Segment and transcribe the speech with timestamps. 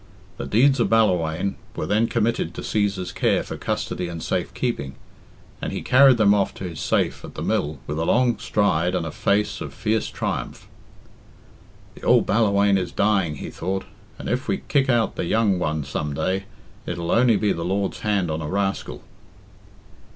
[0.37, 4.95] The deeds of Ballawhaine were then committed to Cæsar's care for custody and safe keeping,
[5.61, 8.95] and he carried them off to his safe at the mill with a long stride
[8.95, 10.67] and a face of fierce triumph.
[11.93, 13.83] "The ould Ballawhaine is dying," he thought;
[14.17, 16.45] "and if we kick out the young one some day,
[16.87, 19.03] it'll only be the Lord's hand on a rascal."